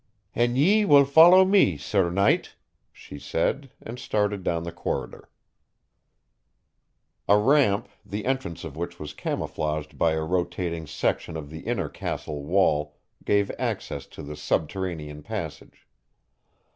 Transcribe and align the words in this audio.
"An 0.33 0.55
ye 0.55 0.83
will 0.83 1.05
follow 1.05 1.45
me, 1.45 1.77
sir 1.77 2.09
knight," 2.09 2.55
she 2.91 3.19
said, 3.19 3.69
and 3.79 3.99
started 3.99 4.41
down 4.43 4.63
the 4.63 4.71
corridor. 4.71 5.29
A 7.27 7.37
ramp, 7.37 7.87
the 8.03 8.25
entrance 8.25 8.63
of 8.63 8.75
which 8.75 8.99
was 8.99 9.13
camouflaged 9.13 9.99
by 9.99 10.13
a 10.13 10.23
rotating 10.23 10.87
section 10.87 11.37
of 11.37 11.51
the 11.51 11.59
inner 11.67 11.87
castle 11.87 12.43
wall, 12.43 12.97
gave 13.23 13.51
access 13.59 14.07
to 14.07 14.23
the 14.23 14.35
subterranean 14.35 15.21
passage. 15.21 15.87